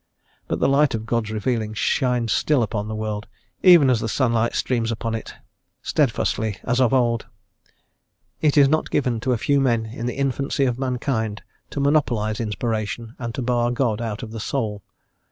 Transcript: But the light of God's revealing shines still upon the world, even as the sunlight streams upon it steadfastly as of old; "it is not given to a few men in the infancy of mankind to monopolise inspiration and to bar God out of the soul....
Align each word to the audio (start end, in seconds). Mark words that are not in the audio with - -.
But 0.47 0.59
the 0.59 0.67
light 0.67 0.95
of 0.95 1.05
God's 1.05 1.29
revealing 1.29 1.75
shines 1.75 2.33
still 2.33 2.63
upon 2.63 2.87
the 2.87 2.95
world, 2.95 3.27
even 3.61 3.87
as 3.87 3.99
the 3.99 4.09
sunlight 4.09 4.55
streams 4.55 4.91
upon 4.91 5.13
it 5.13 5.35
steadfastly 5.83 6.57
as 6.63 6.81
of 6.81 6.91
old; 6.91 7.27
"it 8.41 8.57
is 8.57 8.67
not 8.67 8.89
given 8.89 9.19
to 9.19 9.31
a 9.31 9.37
few 9.37 9.59
men 9.61 9.85
in 9.85 10.07
the 10.07 10.17
infancy 10.17 10.65
of 10.65 10.79
mankind 10.79 11.43
to 11.69 11.79
monopolise 11.79 12.39
inspiration 12.39 13.13
and 13.19 13.35
to 13.35 13.43
bar 13.43 13.69
God 13.69 14.01
out 14.01 14.23
of 14.23 14.31
the 14.31 14.39
soul.... 14.39 14.81